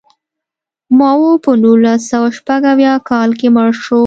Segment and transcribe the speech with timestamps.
[0.97, 3.99] ماوو په نولس سوه شپږ اویا کال کې مړ شو.